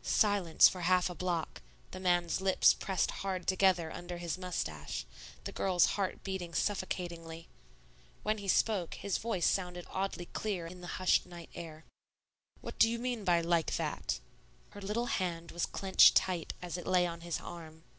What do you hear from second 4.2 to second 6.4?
mustache, the girl's heart